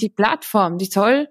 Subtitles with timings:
[0.00, 1.26] Die Plattform, die soll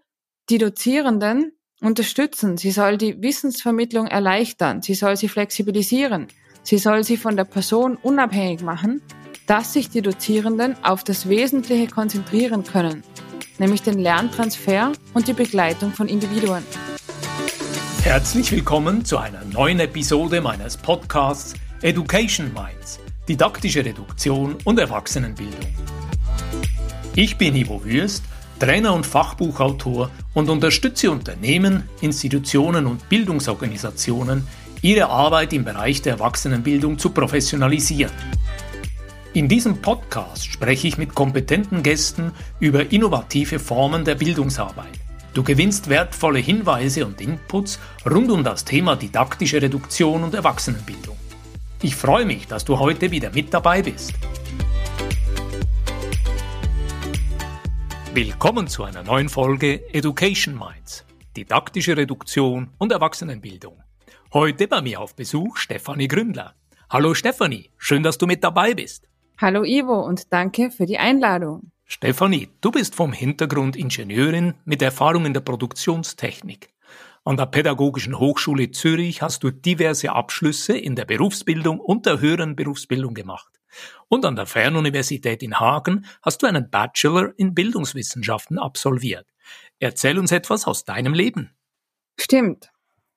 [0.50, 2.58] die Dozierenden unterstützen.
[2.58, 4.82] Sie soll die Wissensvermittlung erleichtern.
[4.82, 6.28] Sie soll sie flexibilisieren.
[6.63, 9.02] Sie soll sie von der Person unabhängig machen,
[9.45, 13.04] dass sich die Dozierenden auf das Wesentliche konzentrieren können,
[13.57, 16.63] nämlich den Lerntransfer und die Begleitung von Individuen.
[18.04, 21.54] Herzlich willkommen zu einer neuen Episode meines Podcasts
[21.84, 22.99] Education Minds,
[23.29, 25.73] didaktische Reduktion und Erwachsenenbildung.
[27.15, 28.23] Ich bin Ivo Würst
[28.59, 34.48] Trainer und Fachbuchautor und unterstütze Unternehmen, Institutionen und Bildungsorganisationen,
[34.81, 38.13] ihre Arbeit im Bereich der Erwachsenenbildung zu professionalisieren.
[39.34, 44.87] In diesem Podcast spreche ich mit kompetenten Gästen über innovative Formen der Bildungsarbeit.
[45.35, 47.79] Du gewinnst wertvolle Hinweise und Inputs
[48.09, 51.15] rund um das Thema didaktische Reduktion und Erwachsenenbildung.
[51.84, 54.13] Ich freue mich, dass du heute wieder mit dabei bist.
[58.17, 61.05] Willkommen zu einer neuen Folge Education Minds,
[61.38, 63.79] didaktische Reduktion und Erwachsenenbildung.
[64.34, 66.56] Heute bei mir auf Besuch Stefanie Gründler.
[66.90, 69.08] Hallo Stefanie, schön, dass du mit dabei bist.
[69.38, 71.72] Hallo Ivo und danke für die Einladung.
[71.86, 76.70] Stefanie, du bist vom Hintergrund Ingenieurin mit Erfahrung in der Produktionstechnik.
[77.23, 82.56] An der Pädagogischen Hochschule Zürich hast du diverse Abschlüsse in der Berufsbildung und der höheren
[82.56, 83.57] Berufsbildung gemacht.
[84.08, 89.28] Und an der Fernuniversität in Hagen hast du einen Bachelor in Bildungswissenschaften absolviert.
[89.80, 91.52] Erzähl uns etwas aus deinem Leben.
[92.20, 92.72] Stimmt.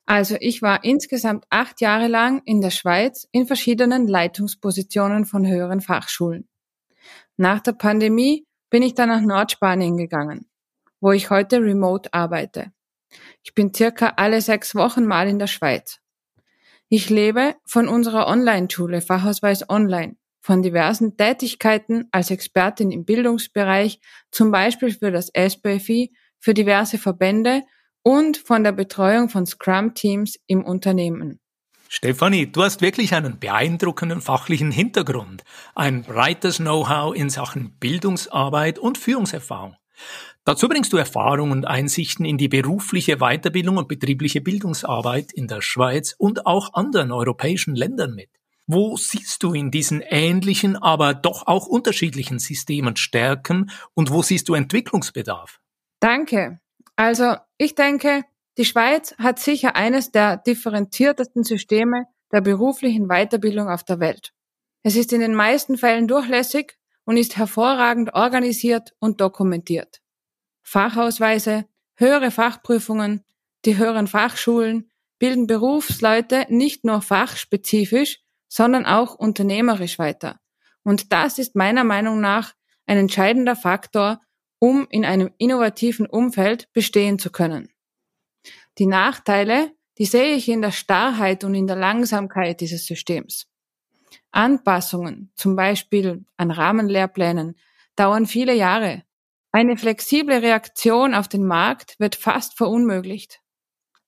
[0.06, 5.80] Also ich war insgesamt acht Jahre lang in der Schweiz in verschiedenen Leitungspositionen von höheren
[5.80, 6.48] Fachschulen.
[7.36, 10.50] Nach der Pandemie bin ich dann nach Nordspanien gegangen,
[11.00, 12.72] wo ich heute remote arbeite.
[13.42, 16.00] Ich bin circa alle sechs Wochen mal in der Schweiz.
[16.88, 24.50] Ich lebe von unserer Online-Schule Fachausweis Online von diversen Tätigkeiten als Expertin im Bildungsbereich, zum
[24.50, 27.62] Beispiel für das SBFI, für diverse Verbände
[28.02, 31.38] und von der Betreuung von Scrum-Teams im Unternehmen.
[31.88, 35.42] Stefanie, du hast wirklich einen beeindruckenden fachlichen Hintergrund,
[35.74, 39.74] ein breites Know-how in Sachen Bildungsarbeit und Führungserfahrung.
[40.44, 45.60] Dazu bringst du Erfahrungen und Einsichten in die berufliche Weiterbildung und betriebliche Bildungsarbeit in der
[45.60, 48.30] Schweiz und auch anderen europäischen Ländern mit.
[48.72, 54.48] Wo siehst du in diesen ähnlichen, aber doch auch unterschiedlichen Systemen Stärken und wo siehst
[54.48, 55.60] du Entwicklungsbedarf?
[55.98, 56.60] Danke.
[56.94, 58.22] Also ich denke,
[58.58, 64.32] die Schweiz hat sicher eines der differenziertesten Systeme der beruflichen Weiterbildung auf der Welt.
[64.84, 70.00] Es ist in den meisten Fällen durchlässig und ist hervorragend organisiert und dokumentiert.
[70.62, 71.64] Fachausweise,
[71.96, 73.24] höhere Fachprüfungen,
[73.64, 78.20] die höheren Fachschulen bilden Berufsleute nicht nur fachspezifisch,
[78.50, 80.40] sondern auch unternehmerisch weiter.
[80.82, 82.52] Und das ist meiner Meinung nach
[82.84, 84.20] ein entscheidender Faktor,
[84.58, 87.70] um in einem innovativen Umfeld bestehen zu können.
[88.78, 93.46] Die Nachteile, die sehe ich in der Starrheit und in der Langsamkeit dieses Systems.
[94.32, 97.56] Anpassungen, zum Beispiel an Rahmenlehrplänen,
[97.94, 99.04] dauern viele Jahre.
[99.52, 103.40] Eine flexible Reaktion auf den Markt wird fast verunmöglicht.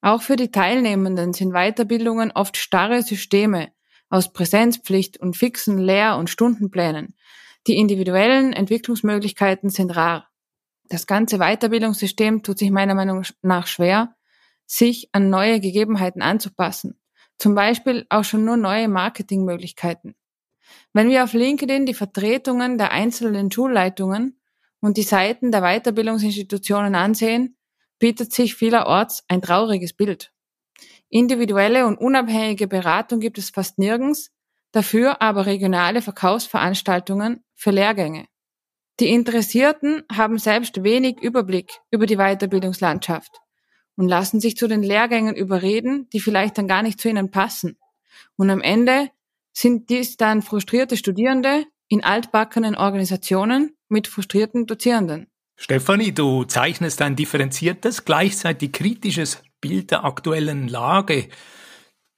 [0.00, 3.72] Auch für die Teilnehmenden sind Weiterbildungen oft starre Systeme,
[4.12, 7.14] aus Präsenzpflicht und fixen Lehr- und Stundenplänen.
[7.66, 10.28] Die individuellen Entwicklungsmöglichkeiten sind rar.
[10.84, 14.14] Das ganze Weiterbildungssystem tut sich meiner Meinung nach schwer,
[14.66, 17.00] sich an neue Gegebenheiten anzupassen.
[17.38, 20.14] Zum Beispiel auch schon nur neue Marketingmöglichkeiten.
[20.92, 24.38] Wenn wir auf LinkedIn die Vertretungen der einzelnen Schulleitungen
[24.80, 27.56] und die Seiten der Weiterbildungsinstitutionen ansehen,
[27.98, 30.32] bietet sich vielerorts ein trauriges Bild.
[31.12, 34.30] Individuelle und unabhängige Beratung gibt es fast nirgends,
[34.72, 38.24] dafür aber regionale Verkaufsveranstaltungen für Lehrgänge.
[38.98, 43.40] Die Interessierten haben selbst wenig Überblick über die Weiterbildungslandschaft
[43.94, 47.76] und lassen sich zu den Lehrgängen überreden, die vielleicht dann gar nicht zu ihnen passen.
[48.36, 49.10] Und am Ende
[49.52, 55.26] sind dies dann frustrierte Studierende in altbackenen Organisationen mit frustrierten Dozierenden.
[55.56, 61.28] Stefanie, du zeichnest ein differenziertes, gleichzeitig kritisches Bild der aktuellen Lage.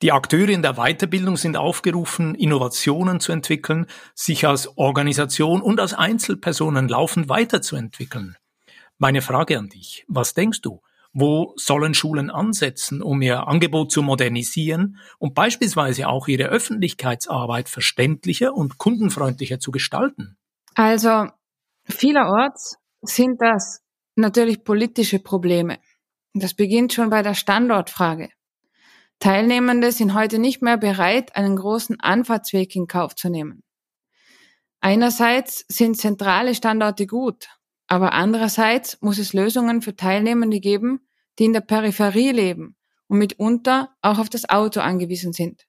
[0.03, 3.87] Die Akteure in der Weiterbildung sind aufgerufen, Innovationen zu entwickeln,
[4.17, 8.37] sich als Organisation und als Einzelpersonen laufend weiterzuentwickeln.
[8.99, 10.81] Meine Frage an dich, was denkst du?
[11.13, 18.53] Wo sollen Schulen ansetzen, um ihr Angebot zu modernisieren und beispielsweise auch ihre Öffentlichkeitsarbeit verständlicher
[18.53, 20.37] und kundenfreundlicher zu gestalten?
[20.75, 21.29] Also
[21.85, 23.81] vielerorts sind das
[24.17, 25.79] natürlich politische Probleme.
[26.35, 28.29] Das beginnt schon bei der Standortfrage.
[29.21, 33.63] Teilnehmende sind heute nicht mehr bereit, einen großen Anfahrtsweg in Kauf zu nehmen.
[34.81, 37.47] Einerseits sind zentrale Standorte gut,
[37.87, 41.07] Aber andererseits muss es Lösungen für Teilnehmende geben,
[41.39, 42.77] die in der Peripherie leben
[43.09, 45.67] und mitunter auch auf das Auto angewiesen sind.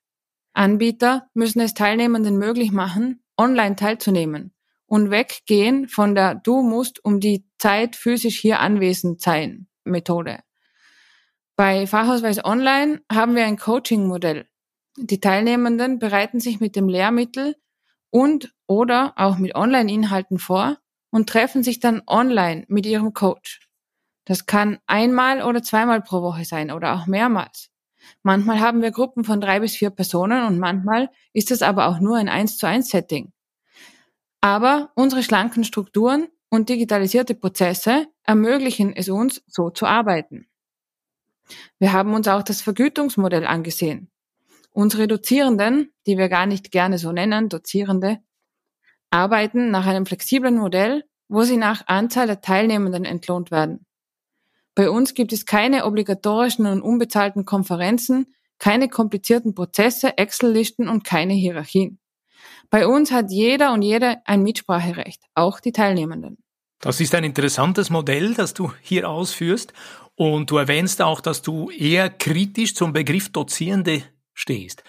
[0.52, 4.54] Anbieter müssen es Teilnehmenden möglich machen, online teilzunehmen
[4.86, 10.40] und weggehen von der Du musst um die Zeit physisch hier anwesend sein Methode.
[11.58, 14.46] Bei Fachausweis Online haben wir ein Coaching-Modell.
[14.98, 17.56] Die Teilnehmenden bereiten sich mit dem Lehrmittel
[18.10, 20.76] und oder auch mit Online-Inhalten vor
[21.10, 23.66] und treffen sich dann online mit ihrem Coach.
[24.26, 27.70] Das kann einmal oder zweimal pro Woche sein oder auch mehrmals.
[28.22, 32.00] Manchmal haben wir Gruppen von drei bis vier Personen und manchmal ist es aber auch
[32.00, 33.32] nur ein 1 zu 1 Setting.
[34.42, 40.48] Aber unsere schlanken Strukturen und digitalisierte Prozesse ermöglichen es uns, so zu arbeiten.
[41.78, 44.10] Wir haben uns auch das Vergütungsmodell angesehen.
[44.72, 48.18] Unsere Dozierenden, die wir gar nicht gerne so nennen, Dozierende,
[49.10, 53.86] arbeiten nach einem flexiblen Modell, wo sie nach Anzahl der Teilnehmenden entlohnt werden.
[54.74, 61.32] Bei uns gibt es keine obligatorischen und unbezahlten Konferenzen, keine komplizierten Prozesse, Excel-Listen und keine
[61.32, 61.98] Hierarchien.
[62.68, 66.38] Bei uns hat jeder und jede ein Mitspracherecht, auch die Teilnehmenden.
[66.80, 69.72] Das ist ein interessantes Modell, das du hier ausführst.
[70.14, 74.02] Und du erwähnst auch, dass du eher kritisch zum Begriff Dozierende
[74.34, 74.82] stehst.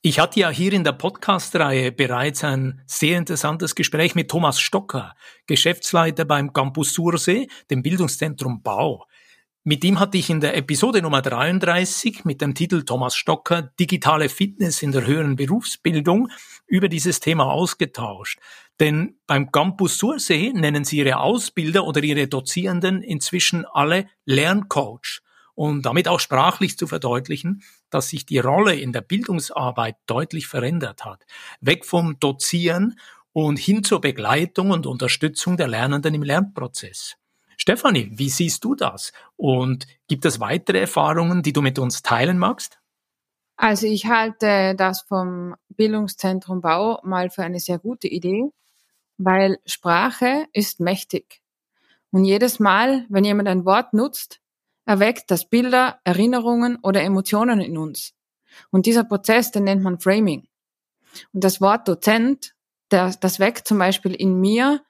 [0.00, 5.14] Ich hatte ja hier in der Podcast-Reihe bereits ein sehr interessantes Gespräch mit Thomas Stocker,
[5.48, 9.06] Geschäftsleiter beim Campus Sursee, dem Bildungszentrum Bau.
[9.64, 14.28] Mit ihm hatte ich in der Episode Nummer 33 mit dem Titel Thomas Stocker Digitale
[14.28, 16.28] Fitness in der höheren Berufsbildung
[16.68, 18.38] über dieses Thema ausgetauscht.
[18.80, 25.20] Denn beim Campus Sursee nennen sie ihre Ausbilder oder ihre Dozierenden inzwischen alle Lerncoach.
[25.54, 31.04] Und damit auch sprachlich zu verdeutlichen, dass sich die Rolle in der Bildungsarbeit deutlich verändert
[31.04, 31.24] hat.
[31.60, 32.98] Weg vom Dozieren
[33.32, 37.16] und hin zur Begleitung und Unterstützung der Lernenden im Lernprozess.
[37.56, 39.12] Stefanie, wie siehst du das?
[39.36, 42.78] Und gibt es weitere Erfahrungen, die du mit uns teilen magst?
[43.56, 48.44] Also ich halte das vom Bildungszentrum Bau mal für eine sehr gute Idee,
[49.18, 51.42] weil Sprache ist mächtig.
[52.10, 54.40] Und jedes Mal, wenn jemand ein Wort nutzt,
[54.86, 58.14] erweckt das Bilder, Erinnerungen oder Emotionen in uns.
[58.70, 60.48] Und dieser Prozess, den nennt man Framing.
[61.32, 62.54] Und das Wort Dozent,
[62.88, 64.80] das, das weckt zum Beispiel in mir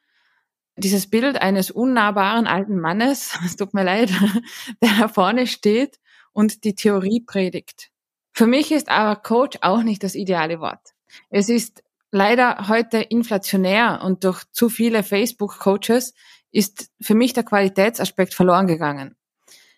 [0.76, 4.10] dieses Bild eines unnahbaren alten Mannes, es tut mir leid,
[4.82, 5.98] der da vorne steht
[6.32, 7.90] und die Theorie predigt.
[8.32, 10.94] Für mich ist aber Coach auch nicht das ideale Wort.
[11.30, 16.14] Es ist leider heute inflationär und durch zu viele Facebook-Coaches
[16.50, 19.16] ist für mich der Qualitätsaspekt verloren gegangen.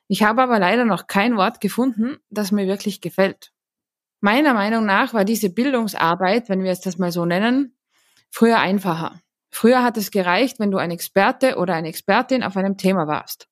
[0.07, 3.53] Ich habe aber leider noch kein Wort gefunden, das mir wirklich gefällt.
[4.21, 7.77] Meiner Meinung nach war diese Bildungsarbeit, wenn wir es das mal so nennen,
[8.31, 9.21] früher einfacher.
[9.51, 13.49] Früher hat es gereicht, wenn du ein Experte oder eine Expertin auf einem Thema warst.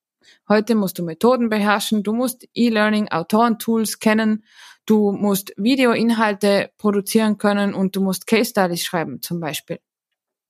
[0.49, 4.45] Heute musst du Methoden beherrschen, du musst E-Learning, Autoren-Tools kennen,
[4.89, 9.81] du musst Videoinhalte produzieren können und du musst Case Studies schreiben zum Beispiel.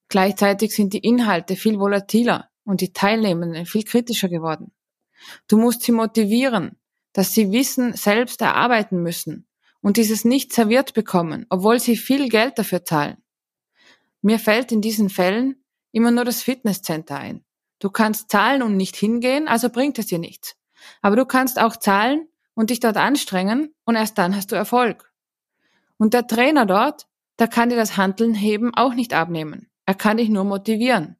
[0.09, 4.73] Gleichzeitig sind die Inhalte viel volatiler und die Teilnehmenden viel kritischer geworden.
[5.49, 6.79] Du musst sie motivieren,
[7.13, 9.49] dass sie Wissen selbst erarbeiten müssen
[9.81, 13.17] und dieses nicht serviert bekommen, obwohl sie viel Geld dafür zahlen.
[14.23, 17.45] Mir fällt in diesen Fällen immer nur das Fitnesscenter ein.
[17.81, 20.57] Du kannst zahlen und nicht hingehen, also bringt es dir nichts.
[21.03, 22.29] Aber du kannst auch zahlen
[22.59, 25.13] und dich dort anstrengen und erst dann hast du Erfolg.
[25.97, 27.07] Und der Trainer dort,
[27.39, 29.71] der kann dir das Handeln heben auch nicht abnehmen.
[29.87, 31.15] Er kann dich nur motivieren.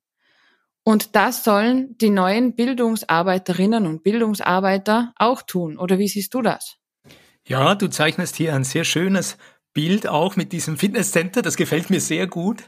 [0.83, 5.79] Und das sollen die neuen Bildungsarbeiterinnen und Bildungsarbeiter auch tun.
[5.79, 6.79] Oder wie siehst du das?
[7.47, 9.39] Ja, du zeichnest hier ein sehr schönes
[9.73, 11.43] Bild auch mit diesem Fitnesscenter.
[11.43, 12.65] Das gefällt mir sehr gut.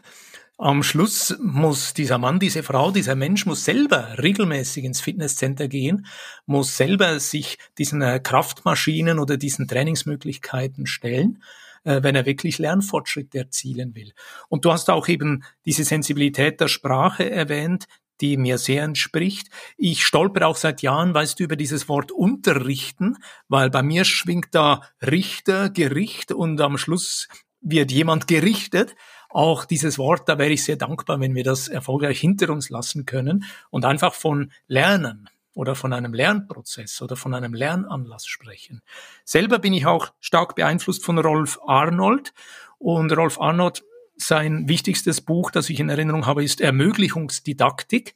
[0.62, 6.04] Am Schluss muss dieser Mann, diese Frau, dieser Mensch muss selber regelmäßig ins Fitnesscenter gehen,
[6.44, 11.42] muss selber sich diesen äh, Kraftmaschinen oder diesen Trainingsmöglichkeiten stellen,
[11.84, 14.12] äh, wenn er wirklich Lernfortschritte erzielen will.
[14.50, 17.86] Und du hast auch eben diese Sensibilität der Sprache erwähnt,
[18.20, 19.48] die mir sehr entspricht.
[19.78, 23.16] Ich stolper auch seit Jahren, weißt du, über dieses Wort unterrichten,
[23.48, 27.28] weil bei mir schwingt da Richter, Gericht und am Schluss
[27.62, 28.94] wird jemand gerichtet.
[29.30, 33.06] Auch dieses Wort, da wäre ich sehr dankbar, wenn wir das erfolgreich hinter uns lassen
[33.06, 38.82] können und einfach von Lernen oder von einem Lernprozess oder von einem Lernanlass sprechen.
[39.24, 42.32] Selber bin ich auch stark beeinflusst von Rolf Arnold
[42.78, 43.84] und Rolf Arnold
[44.16, 48.14] sein wichtigstes Buch, das ich in Erinnerung habe, ist Ermöglichungsdidaktik.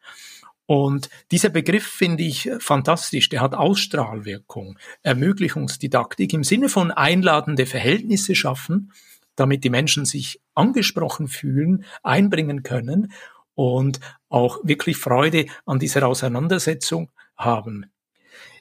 [0.66, 3.28] Und dieser Begriff finde ich fantastisch.
[3.28, 4.78] Der hat Ausstrahlwirkung.
[5.02, 8.92] Ermöglichungsdidaktik im Sinne von einladende Verhältnisse schaffen,
[9.36, 13.12] damit die Menschen sich angesprochen fühlen, einbringen können
[13.54, 17.86] und auch wirklich Freude an dieser Auseinandersetzung haben.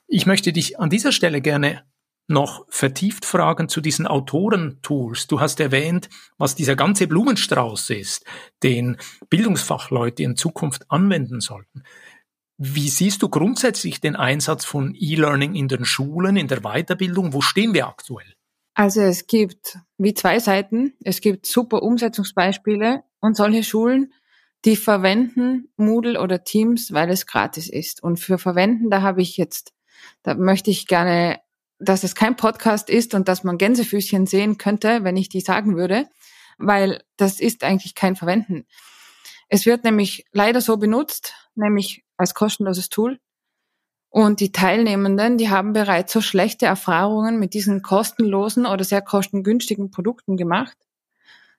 [0.08, 1.84] Ich möchte dich an dieser Stelle gerne
[2.28, 5.28] noch vertieft fragen zu diesen Autorentools.
[5.28, 8.26] Du hast erwähnt, was dieser ganze Blumenstrauß ist,
[8.64, 8.98] den
[9.30, 11.84] Bildungsfachleute in Zukunft anwenden sollten.
[12.58, 17.34] Wie siehst du grundsätzlich den Einsatz von E-Learning in den Schulen, in der Weiterbildung?
[17.34, 18.33] Wo stehen wir aktuell?
[18.74, 20.94] Also es gibt wie zwei Seiten.
[21.04, 24.14] Es gibt super Umsetzungsbeispiele und solche Schulen,
[24.66, 28.02] die verwenden Moodle oder Teams, weil es gratis ist.
[28.02, 29.74] Und für Verwenden, da habe ich jetzt,
[30.24, 31.40] da möchte ich gerne
[31.84, 35.76] dass es kein Podcast ist und dass man Gänsefüßchen sehen könnte, wenn ich die sagen
[35.76, 36.08] würde,
[36.58, 38.66] weil das ist eigentlich kein Verwenden.
[39.50, 43.20] Es wird nämlich leider so benutzt, nämlich als kostenloses Tool.
[44.14, 49.90] Und die Teilnehmenden, die haben bereits so schlechte Erfahrungen mit diesen kostenlosen oder sehr kostengünstigen
[49.90, 50.78] Produkten gemacht,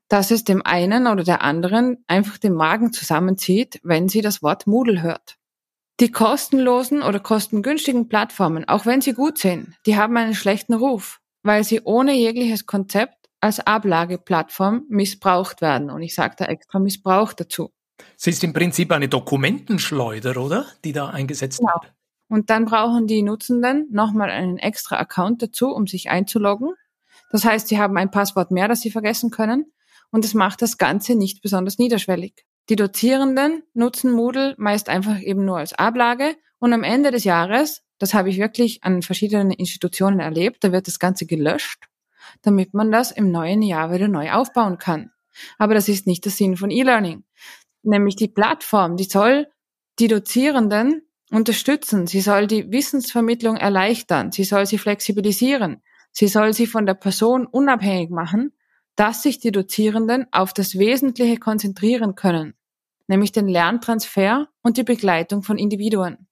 [0.06, 4.68] dass es dem einen oder der anderen einfach den Magen zusammenzieht, wenn sie das Wort
[4.68, 5.36] Moodle hört.
[5.98, 11.20] Die kostenlosen oder kostengünstigen Plattformen, auch wenn sie gut sind, die haben einen schlechten Ruf,
[11.42, 15.90] weil sie ohne jegliches Konzept als Ablageplattform missbraucht werden.
[15.90, 17.72] Und ich sage da extra Missbrauch dazu.
[18.16, 20.66] Sie ist im Prinzip eine Dokumentenschleuder, oder?
[20.84, 21.72] Die da eingesetzt genau.
[21.82, 21.92] wird.
[22.28, 26.74] Und dann brauchen die Nutzenden nochmal einen extra Account dazu, um sich einzuloggen.
[27.30, 29.72] Das heißt, sie haben ein Passwort mehr, das sie vergessen können.
[30.10, 32.44] Und es macht das Ganze nicht besonders niederschwellig.
[32.70, 37.82] Die Dozierenden nutzen Moodle meist einfach eben nur als Ablage und am Ende des Jahres,
[37.98, 41.84] das habe ich wirklich an verschiedenen Institutionen erlebt, da wird das Ganze gelöscht,
[42.40, 45.10] damit man das im neuen Jahr wieder neu aufbauen kann.
[45.58, 47.24] Aber das ist nicht der Sinn von E-Learning.
[47.82, 49.48] Nämlich die Plattform, die soll
[49.98, 51.02] die Dozierenden
[51.34, 56.94] unterstützen, sie soll die Wissensvermittlung erleichtern, sie soll sie flexibilisieren, sie soll sie von der
[56.94, 58.52] Person unabhängig machen
[58.96, 62.54] dass sich die Dozierenden auf das Wesentliche konzentrieren können,
[63.06, 66.28] nämlich den Lerntransfer und die Begleitung von Individuen.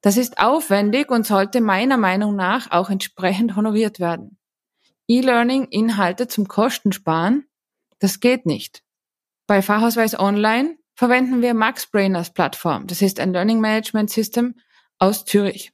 [0.00, 4.38] Das ist aufwendig und sollte meiner Meinung nach auch entsprechend honoriert werden.
[5.08, 7.46] E-Learning-Inhalte zum Kostensparen,
[7.98, 8.82] das geht nicht.
[9.46, 12.88] Bei Fachausweis Online verwenden wir MaxBrain als Plattform.
[12.88, 14.56] Das ist ein Learning Management System
[14.98, 15.70] aus Zürich.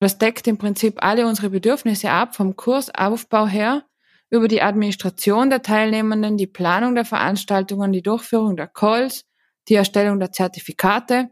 [0.00, 3.84] Das deckt im Prinzip alle unsere Bedürfnisse ab, vom Kursaufbau her
[4.28, 9.24] über die Administration der Teilnehmenden, die Planung der Veranstaltungen, die Durchführung der Calls,
[9.68, 11.28] die Erstellung der Zertifikate.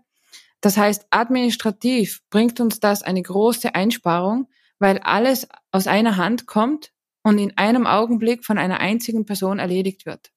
[0.60, 6.92] Das heißt, administrativ bringt uns das eine große Einsparung, weil alles aus einer Hand kommt
[7.24, 10.30] und in einem Augenblick von einer einzigen Person erledigt wird.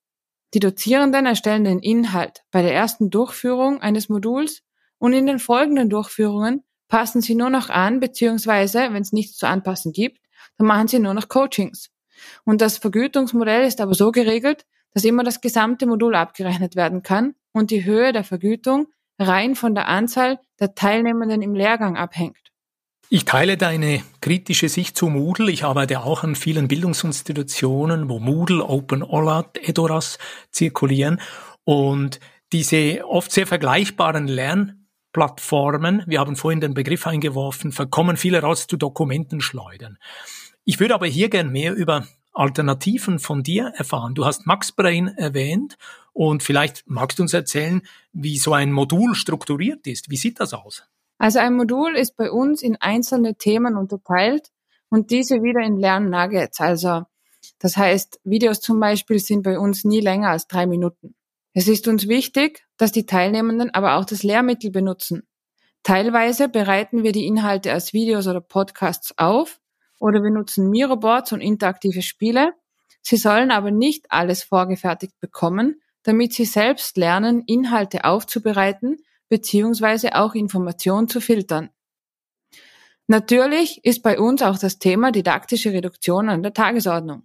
[0.53, 4.63] Die Dozierenden erstellen den Inhalt bei der ersten Durchführung eines Moduls
[4.97, 9.47] und in den folgenden Durchführungen passen sie nur noch an, beziehungsweise, wenn es nichts zu
[9.47, 10.19] anpassen gibt,
[10.57, 11.91] dann machen sie nur noch Coachings.
[12.45, 17.35] Und das Vergütungsmodell ist aber so geregelt, dass immer das gesamte Modul abgerechnet werden kann
[17.51, 18.87] und die Höhe der Vergütung
[19.19, 22.48] rein von der Anzahl der Teilnehmenden im Lehrgang abhängt.
[23.11, 25.49] Ich teile deine kritische Sicht zu Moodle.
[25.51, 30.19] Ich arbeite auch an vielen Bildungsinstitutionen, wo Moodle, OpenOLAT, Edoras
[30.51, 31.19] zirkulieren
[31.63, 32.19] und
[32.51, 39.97] diese oft sehr vergleichbaren Lernplattformen, wir haben vorhin den Begriff eingeworfen, verkommen vielerorts zu Dokumentenschleudern.
[40.63, 44.13] Ich würde aber hier gern mehr über Alternativen von dir erfahren.
[44.13, 45.79] Du hast MaxBrain erwähnt
[46.13, 47.81] und vielleicht magst du uns erzählen,
[48.13, 50.11] wie so ein Modul strukturiert ist.
[50.11, 50.83] Wie sieht das aus?
[51.19, 54.49] Also ein Modul ist bei uns in einzelne Themen unterteilt
[54.89, 56.61] und diese wieder in Lernnuggets.
[56.61, 57.03] Also
[57.59, 61.15] das heißt, Videos zum Beispiel sind bei uns nie länger als drei Minuten.
[61.53, 65.27] Es ist uns wichtig, dass die Teilnehmenden aber auch das Lehrmittel benutzen.
[65.83, 69.59] Teilweise bereiten wir die Inhalte als Videos oder Podcasts auf
[69.99, 72.53] oder wir nutzen Miroboards und interaktive Spiele.
[73.01, 78.97] Sie sollen aber nicht alles vorgefertigt bekommen, damit sie selbst lernen, Inhalte aufzubereiten
[79.29, 81.69] beziehungsweise auch Informationen zu filtern.
[83.07, 87.23] Natürlich ist bei uns auch das Thema didaktische Reduktion an der Tagesordnung.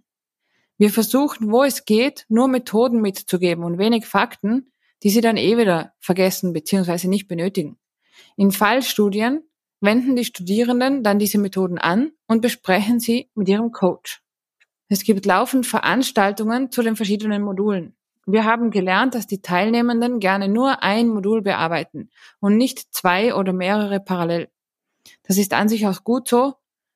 [0.77, 4.71] Wir versuchen, wo es geht, nur Methoden mitzugeben und wenig Fakten,
[5.03, 7.07] die sie dann eh wieder vergessen bzw.
[7.07, 7.77] nicht benötigen.
[8.35, 9.43] In Fallstudien
[9.79, 14.21] wenden die Studierenden dann diese Methoden an und besprechen sie mit ihrem Coach.
[14.87, 17.94] Es gibt laufend Veranstaltungen zu den verschiedenen Modulen.
[18.25, 23.53] Wir haben gelernt, dass die Teilnehmenden gerne nur ein Modul bearbeiten und nicht zwei oder
[23.53, 24.49] mehrere parallel.
[25.23, 26.55] Das ist an sich auch gut so,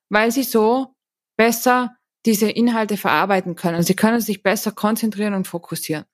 [0.09, 0.95] weil sie so
[1.37, 1.95] besser
[2.25, 3.83] diese Inhalte verarbeiten können.
[3.83, 6.05] Sie können sich besser konzentrieren und fokussieren.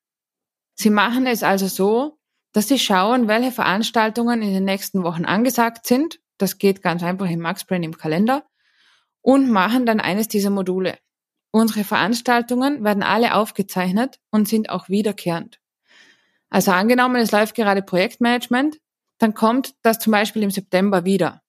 [0.76, 2.20] Sie machen es also so,
[2.52, 7.30] dass sie schauen, welche Veranstaltungen in den nächsten Wochen angesagt sind das geht ganz einfach
[7.30, 8.46] im MaxBrain im Kalender
[9.22, 10.98] und machen dann eines dieser Module.
[11.56, 15.62] Unsere Veranstaltungen werden alle aufgezeichnet und sind auch wiederkehrend.
[16.50, 18.82] Also angenommen, es läuft gerade Projektmanagement,
[19.20, 21.44] dann kommt das zum Beispiel im September wieder.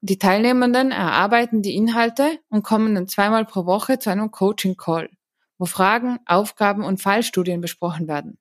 [0.00, 5.10] Die Teilnehmenden erarbeiten die Inhalte und kommen dann zweimal pro Woche zu einem Coaching-Call,
[5.58, 8.36] wo Fragen, Aufgaben und Fallstudien besprochen werden.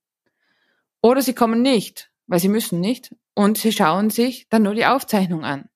[1.04, 4.88] Oder sie kommen nicht, weil sie müssen nicht, und sie schauen sich dann nur die
[4.88, 5.70] Aufzeichnung an.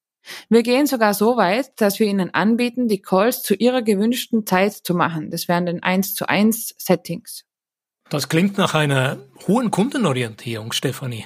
[0.49, 4.73] Wir gehen sogar so weit, dass wir ihnen anbieten, die Calls zu ihrer gewünschten Zeit
[4.73, 5.29] zu machen.
[5.31, 7.45] Das wären dann 1 zu 1 Settings.
[8.09, 11.25] Das klingt nach einer hohen Kundenorientierung, Stefanie.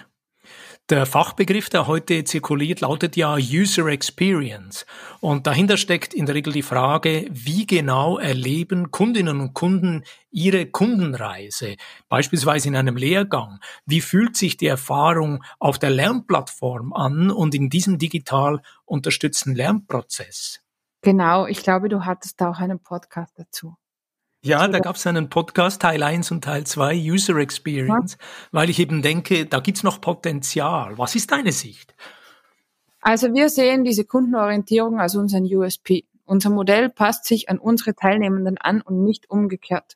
[0.89, 4.86] Der Fachbegriff, der heute zirkuliert, lautet ja User Experience.
[5.20, 10.65] Und dahinter steckt in der Regel die Frage, wie genau erleben Kundinnen und Kunden ihre
[10.65, 11.75] Kundenreise,
[12.08, 13.60] beispielsweise in einem Lehrgang.
[13.86, 20.62] Wie fühlt sich die Erfahrung auf der Lernplattform an und in diesem digital unterstützten Lernprozess?
[21.01, 23.75] Genau, ich glaube, du hattest da auch einen Podcast dazu.
[24.44, 28.27] Ja, da gab es einen Podcast, Teil 1 und Teil 2, User Experience, ja.
[28.51, 30.98] weil ich eben denke, da gibt's noch Potenzial.
[30.98, 31.96] Was ist deine Sicht?
[33.01, 36.06] Also wir sehen diese Kundenorientierung als unseren USP.
[36.25, 39.96] Unser Modell passt sich an unsere Teilnehmenden an und nicht umgekehrt.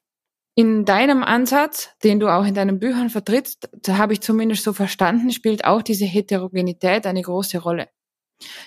[0.55, 4.73] In deinem Ansatz, den du auch in deinen Büchern vertrittst, da habe ich zumindest so
[4.73, 7.89] verstanden, spielt auch diese Heterogenität eine große Rolle.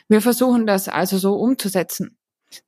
[0.09, 2.19] Wir versuchen das also so umzusetzen.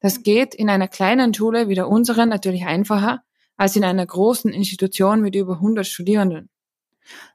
[0.00, 3.23] Das geht in einer kleinen Schule wie der unseren natürlich einfacher
[3.57, 6.50] als in einer großen Institution mit über 100 Studierenden.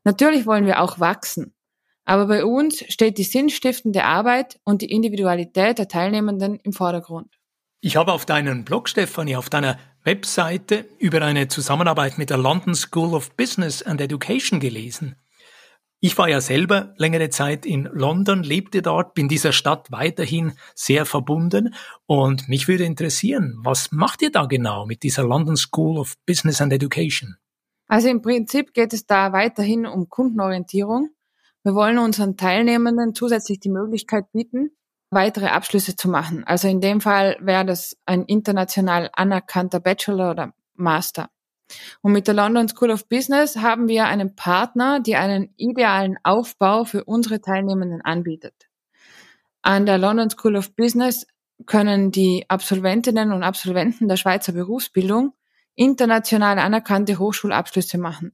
[0.04, 1.54] Natürlich wollen wir auch wachsen,
[2.06, 7.38] aber bei uns steht die sinnstiftende Arbeit und die Individualität der Teilnehmenden im Vordergrund.
[7.80, 12.76] Ich habe auf deinen Blog, Stefanie, auf deiner Webseite über eine Zusammenarbeit mit der London
[12.76, 15.16] School of Business and Education gelesen.
[16.04, 21.06] Ich war ja selber längere Zeit in London, lebte dort, bin dieser Stadt weiterhin sehr
[21.06, 21.76] verbunden
[22.08, 26.60] und mich würde interessieren, was macht ihr da genau mit dieser London School of Business
[26.60, 27.36] and Education?
[27.88, 31.12] Also im Prinzip geht es da weiterhin um Kundenorientierung.
[31.64, 34.72] Wir wollen unseren Teilnehmenden zusätzlich die Möglichkeit bieten,
[35.12, 36.44] weitere Abschlüsse zu machen.
[36.46, 41.30] Also in dem Fall wäre das ein international anerkannter Bachelor oder Master.
[42.02, 46.86] Und mit der London School of Business haben wir einen Partner, der einen idealen Aufbau
[46.86, 48.70] für unsere Teilnehmenden anbietet.
[49.62, 51.28] An der London School of Business
[51.66, 55.34] können die Absolventinnen und Absolventen der Schweizer Berufsbildung
[55.76, 58.34] international anerkannte Hochschulabschlüsse machen.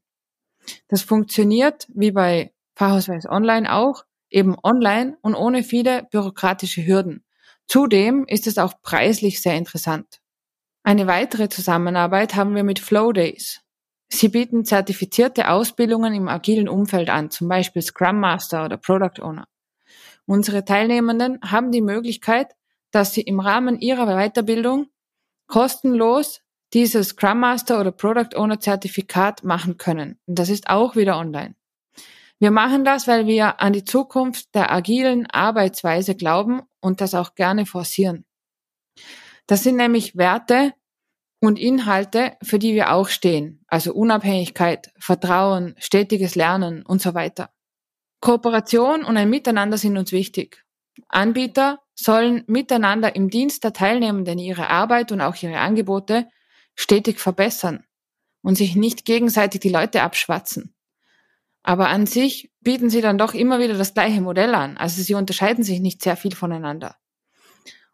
[0.87, 7.23] Das funktioniert wie bei Fachausweis Online auch, eben online und ohne viele bürokratische Hürden.
[7.67, 10.21] Zudem ist es auch preislich sehr interessant.
[10.87, 13.59] Eine weitere Zusammenarbeit haben wir mit Flow Days.
[14.07, 19.49] Sie bieten zertifizierte Ausbildungen im agilen Umfeld an, zum Beispiel Scrum Master oder Product Owner.
[20.25, 22.55] Unsere Teilnehmenden haben die Möglichkeit,
[22.91, 24.87] dass sie im Rahmen ihrer Weiterbildung
[25.47, 26.39] kostenlos
[26.73, 30.17] dieses Scrum Master oder Product Owner Zertifikat machen können.
[30.25, 31.55] Und das ist auch wieder online.
[32.39, 37.35] Wir machen das, weil wir an die Zukunft der agilen Arbeitsweise glauben und das auch
[37.35, 38.23] gerne forcieren.
[39.47, 40.73] Das sind nämlich Werte
[41.39, 43.63] und Inhalte, für die wir auch stehen.
[43.67, 47.51] Also Unabhängigkeit, Vertrauen, stetiges Lernen und so weiter.
[48.21, 50.65] Kooperation und ein Miteinander sind uns wichtig.
[51.07, 56.27] Anbieter sollen miteinander im Dienst der Teilnehmenden ihre Arbeit und auch ihre Angebote
[56.75, 57.83] stetig verbessern
[58.41, 60.73] und sich nicht gegenseitig die Leute abschwatzen.
[61.63, 64.77] Aber an sich bieten sie dann doch immer wieder das gleiche Modell an.
[64.77, 66.95] Also sie unterscheiden sich nicht sehr viel voneinander.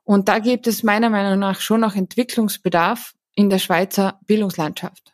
[0.04, 5.14] Und da gibt es meiner Meinung nach schon noch Entwicklungsbedarf in der Schweizer Bildungslandschaft.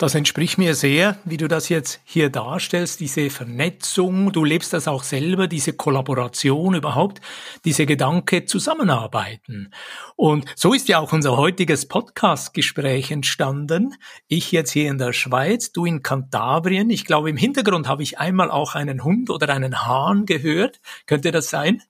[0.00, 4.88] Das entspricht mir sehr, wie du das jetzt hier darstellst, diese Vernetzung, du lebst das
[4.88, 7.20] auch selber, diese Kollaboration überhaupt,
[7.66, 9.74] diese Gedanke zusammenarbeiten.
[10.16, 13.94] Und so ist ja auch unser heutiges Podcast-Gespräch entstanden.
[14.26, 16.88] Ich jetzt hier in der Schweiz, du in Kantabrien.
[16.88, 20.80] Ich glaube, im Hintergrund habe ich einmal auch einen Hund oder einen Hahn gehört.
[21.04, 21.82] Könnte das sein?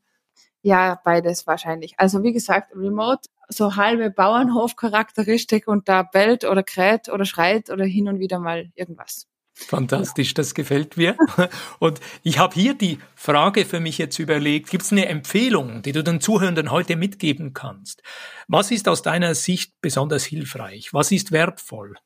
[0.63, 1.95] Ja, beides wahrscheinlich.
[1.97, 7.85] Also wie gesagt, Remote, so halbe Bauernhof-Charakteristik und da bellt oder kräht oder schreit oder
[7.85, 9.27] hin und wieder mal irgendwas.
[9.53, 11.17] Fantastisch, das gefällt mir.
[11.79, 15.93] Und ich habe hier die Frage für mich jetzt überlegt, gibt es eine Empfehlung, die
[15.93, 18.03] du den Zuhörenden heute mitgeben kannst?
[18.49, 20.95] Was ist aus deiner Sicht besonders hilfreich?
[20.95, 21.97] Was ist wertvoll?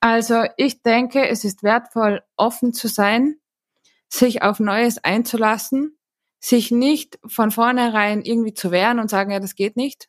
[0.00, 3.36] Also ich denke, es ist wertvoll, offen zu sein,
[4.08, 5.96] sich auf Neues einzulassen,
[6.40, 10.08] sich nicht von vornherein irgendwie zu wehren und sagen, ja, das geht nicht.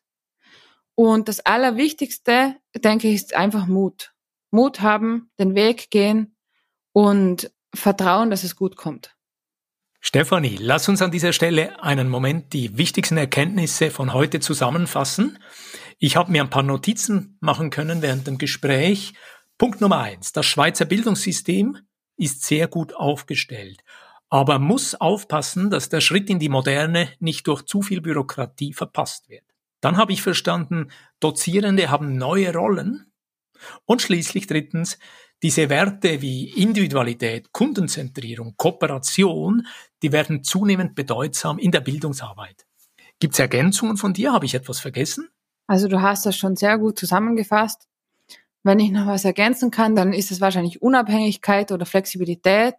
[0.95, 4.13] Und das Allerwichtigste, denke ich, ist einfach Mut.
[4.51, 6.36] Mut haben, den Weg gehen
[6.93, 9.15] und vertrauen, dass es gut kommt.
[10.04, 15.38] Stefanie, lass uns an dieser Stelle einen Moment die wichtigsten Erkenntnisse von heute zusammenfassen.
[15.99, 19.13] Ich habe mir ein paar Notizen machen können während dem Gespräch.
[19.60, 20.32] Punkt Nummer eins.
[20.32, 21.77] Das Schweizer Bildungssystem
[22.17, 23.84] ist sehr gut aufgestellt,
[24.27, 29.30] aber muss aufpassen, dass der Schritt in die Moderne nicht durch zu viel Bürokratie verpasst
[29.30, 29.50] wird.
[29.81, 33.11] Dann habe ich verstanden, Dozierende haben neue Rollen.
[33.85, 34.97] Und schließlich drittens,
[35.43, 39.65] diese Werte wie Individualität, Kundenzentrierung, Kooperation,
[40.03, 42.65] die werden zunehmend bedeutsam in der Bildungsarbeit.
[43.19, 44.33] Gibt es Ergänzungen von dir?
[44.33, 45.29] Habe ich etwas vergessen?
[45.67, 47.87] Also du hast das schon sehr gut zusammengefasst.
[48.63, 52.75] Wenn ich noch was ergänzen kann, dann ist es wahrscheinlich Unabhängigkeit oder Flexibilität,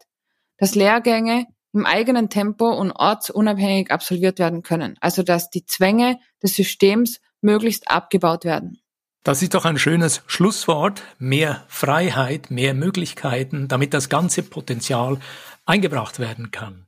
[0.59, 4.97] dass Lehrgänge im eigenen Tempo und ortsunabhängig absolviert werden können.
[5.01, 8.79] Also dass die Zwänge des Systems möglichst abgebaut werden.
[9.25, 11.03] Das ist doch ein schönes Schlusswort.
[11.19, 15.19] Mehr Freiheit, mehr Möglichkeiten, damit das ganze Potenzial
[15.65, 16.87] eingebracht werden kann.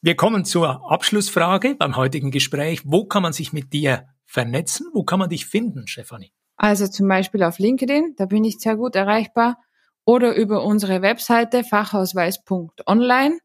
[0.00, 2.82] Wir kommen zur Abschlussfrage beim heutigen Gespräch.
[2.84, 4.86] Wo kann man sich mit dir vernetzen?
[4.92, 6.32] Wo kann man dich finden, Stefanie?
[6.56, 9.56] Also zum Beispiel auf LinkedIn, da bin ich sehr gut erreichbar,
[10.04, 13.38] oder über unsere Webseite fachausweis.online.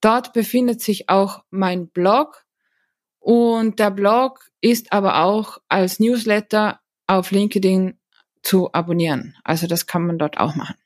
[0.00, 2.44] Dort befindet sich auch mein Blog
[3.18, 7.98] und der Blog ist aber auch als Newsletter auf LinkedIn
[8.42, 9.36] zu abonnieren.
[9.44, 10.76] Also das kann man dort auch machen.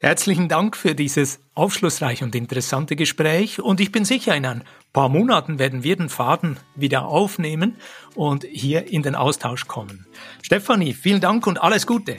[0.00, 5.08] Herzlichen Dank für dieses aufschlussreiche und interessante Gespräch und ich bin sicher, in ein paar
[5.08, 7.76] Monaten werden wir den Faden wieder aufnehmen
[8.16, 10.06] und hier in den Austausch kommen.
[10.42, 12.16] Stefanie, vielen Dank und alles Gute.